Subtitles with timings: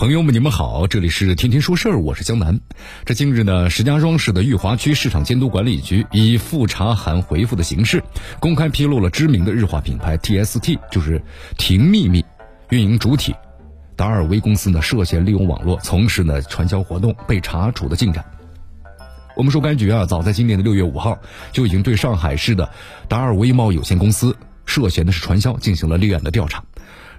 [0.00, 2.58] 朋友们，你们好，这里是天天说事儿，我是江南。
[3.04, 8.02] 这近日呢，石家庄市的裕华区市场监督管理局以复查函回复的形式，
[8.40, 11.22] 公开披露了知名的日化品牌 TST，就是
[11.58, 12.24] 婷秘密
[12.70, 13.34] 运营主体
[13.94, 18.24] 达尔威公司呢涉嫌利用网络从事呢传销活动被查处的进展。
[19.36, 21.18] 我们说，该局啊，早在今年的六月五号
[21.52, 22.70] 就已经对上海市的
[23.06, 26.64] 达尔威贸易有限公司涉嫌的是传销进行了立案的调查。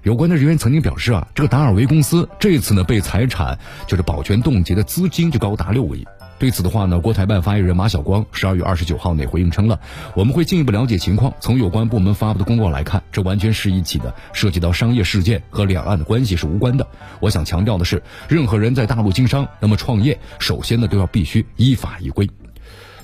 [0.03, 6.07] 有关的人员曾经表示啊，这个达尔威公司这次呢被财产就是保全冻结的资金就高达六个亿。
[6.39, 9.79] 对此的话呢，国台办发言人马晓光十二月二十九号内回应称了，
[10.15, 11.31] 我们会进一步了解情况。
[11.39, 16.87] 从有关部门发布的公告来看，这完全是一起的，涉及到商业事件和两岸的关系是无关的。
[17.19, 22.27] 我想强调的是，任何人在大陆经商，那么创业，首先呢都要必须依法依规。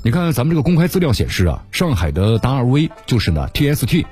[0.02, 4.04] 你看咱们这个公开资料显示啊，上海的达尔威就是呢 TST，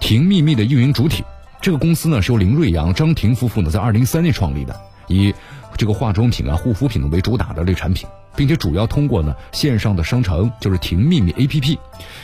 [0.00, 1.24] 停秘密的运营主体。
[1.64, 5.34] 这个公司呢是由林瑞阳、张婷夫妇呢在二零一三年创立的，以
[5.78, 8.06] 这个化妆品啊、护肤品为主打的这产品，
[8.36, 11.78] 并且主要通过呢线上的商城，就是婷秘密 APP，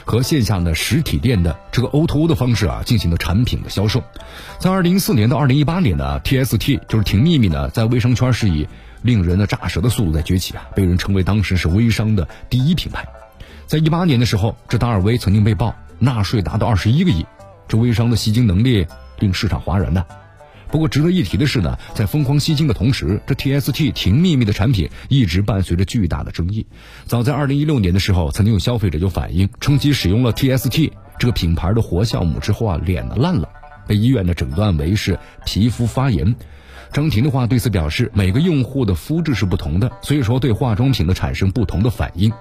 [0.04, 4.02] 和线下的实体店的这个 O2O 的方式啊进行的产品的销售。
[4.58, 8.68] 在二零一四年到二零一八年呢，TST 就是婷秘密呢在微商圈是以
[9.00, 13.08] 令人的炸舌的速度在崛起啊，被人称为当时是微商的第一品牌。
[13.66, 17.24] 在一八年的时候，这达尔威曾经被曝纳税达到二十一个亿，
[17.66, 18.86] 这微商的吸金能力。
[19.20, 20.04] 令市场哗然的。
[20.68, 26.64] 不过值得一提的是呢，在疯狂吸金的同时，这 TST 停秘密的产品一直伴随着巨大的争议。
[27.06, 33.48] 早在二零一六年的时候，曾经有消费者就反映称其使用了 TST 这个品牌的活酵母之后啊，脸呢烂了，
[33.90, 36.36] 被医院呢诊断为是皮肤发炎。
[36.92, 42.32] 张婷的话对此表示，每个用户的肤质是不同的，所以说对化妆品的产生不同的反应。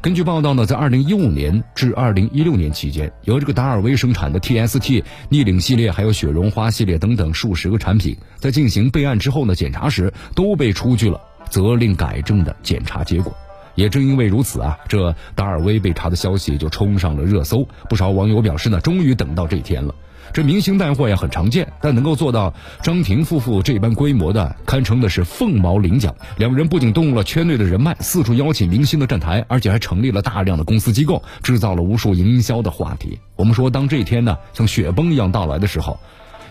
[0.00, 13.32] 根据报道呢，在二零一五年至二零一六年期间，由这个达尔威生产的 TST 逆岭系列还有雪绒花系列等等数十个产品，在进行备案之后呢，检查时都被出具了责令改正的检查结果。
[13.78, 17.64] 也正因为如此啊，这达尔威被查的消息就冲上了热搜。
[17.88, 19.94] 不少网友表示呢，终于等到这一天了。
[20.32, 22.52] 这明星带货呀很常见，但能够做到
[22.82, 26.12] 张庭夫妇这般规模的，堪称的是凤毛麟角。
[26.38, 33.20] 两人不仅动用了圈内的人脉，四处邀请明星的站台，而且还成立了大量的公司机构，制造了无数营销的话题。
[33.36, 36.00] 我们说，当这一天呢像雪崩一样到来的时候，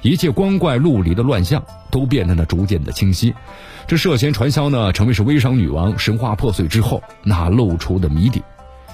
[0.02, 3.34] 一切光怪陆离的乱象都变得呢逐渐的清晰。
[3.88, 8.42] 这涉嫌传销呢，成为是微商女王神话破碎之后那露出的谜底。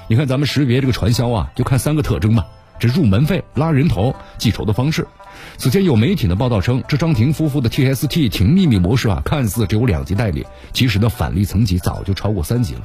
[0.07, 2.45] 你看，咱们识别这个传销啊，就看三个特征吧。
[2.79, 5.07] 这入门费、拉人头、计酬的方式。
[5.57, 12.81] 此前有媒体的报道称，这张婷夫妇的 TST 婷秘密模式啊，看似只有两级代理，其实呢返利层级早就超过三级了。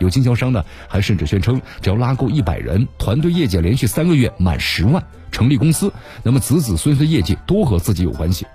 [0.00, 5.92] 有经销商呢还甚至宣称，只要拉够一百人，团队业绩连续三个月满十万，成立公司，
[6.22, 8.46] 那么子子孙孙业绩都和自己有关系。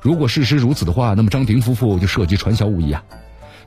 [0.00, 3.02] 如果事实如此的话，那么张婷夫妇就涉及传销无疑啊。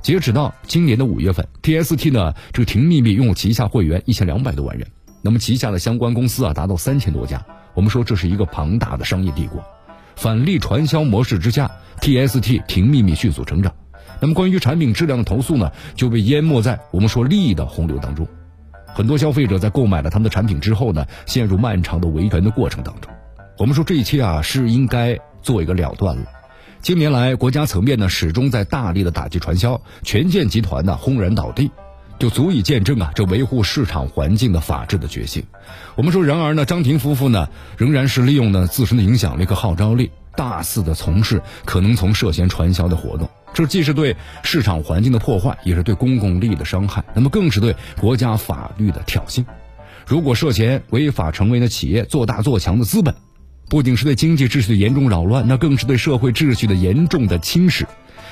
[0.01, 4.87] 截止到今年的五月份，TST 呢这个婷秘密拥有旗下会员一千两百多万人。
[5.21, 9.63] 那么旗下的相关公司啊达到三千多家，我们说这是一个庞大的商业帝国。
[10.15, 11.71] 反利传销模式之下
[12.01, 13.73] ，TST 婷秘密迅速成长。
[14.19, 18.27] 那么关于产品质量的投诉呢，就被淹没在我们说利益的洪流当中。
[18.85, 23.11] 很多消费者在购买了他们的产品之后呢，陷入漫长的维权的过程当中。
[23.57, 26.23] 我们说这一切啊是应该做一个了断了。
[26.81, 31.71] 近年来，国家层面呢始终在大力的打击传销，权健集团呢轰然倒地。
[32.19, 35.43] 就足以见证啊，这维护市场环境的法治的决心。
[35.95, 43.29] 我们说，然而呢，张婷夫妇呢，仍然是利用呢自身的影响力和号召力，大肆的从事可能从涉嫌传销的活动。
[43.53, 49.45] 这既是对市场环境的破坏，也是对公共利益的伤害，那么更是对国家法律的挑衅。
[50.07, 53.15] 如果涉嫌违法成为了企业做大做强的资本，
[53.69, 57.85] 不仅是对经济秩序的严重扰乱，那更是对社会秩序的严重的侵蚀。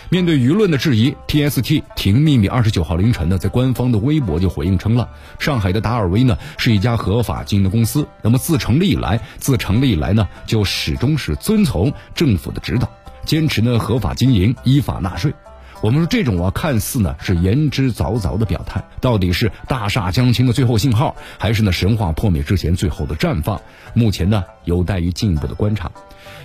[0.09, 5.09] 面对舆论的质疑，TST 停秘密二十九号凌晨呢，在官方的微博就回应称了，
[5.39, 12.89] 上海的达尔威呢是一家合法经营的公司，那么自成立以来，自成立以来呢，就始终是遵从政府的指导，
[13.25, 15.33] 坚持呢合法经营，依法纳税。
[15.81, 23.59] 我们说这种啊，看似呢是言之凿凿的表态，到底是大厦将倾的最后信号，还是呢神话破灭之前最后的绽放？
[23.95, 25.91] 目前呢有待于进一步的观察。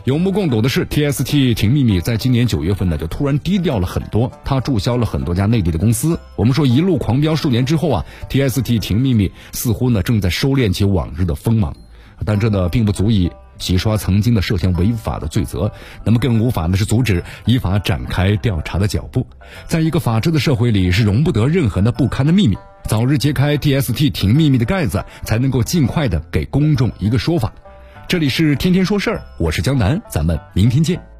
[0.04, 6.18] 有目共睹的是，TST 婷秘密在今年九月份呢就突然低调了很多，他注销了很多家内地的公司。
[6.36, 11.76] 我们说一路狂飙数年之后啊，TST 婷秘密似乎呢正在收敛起往日的锋芒，
[12.24, 15.70] 但这呢并不足以洗刷曾经的涉嫌违法的罪责，
[16.04, 19.26] 那么更无法呢是阻止依法展开调查的脚步。
[19.66, 22.56] 在一个法治的社会里，是容不得任何的不堪的秘密。
[22.84, 27.52] 早日揭开 TST 停秘密的盖子，才能够尽快的给公众一个说法。
[28.06, 31.15] 这里是天天说事儿，我是江南，咱们明天见。